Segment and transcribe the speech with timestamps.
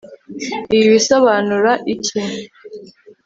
[0.75, 2.19] Ibi bisobanura iki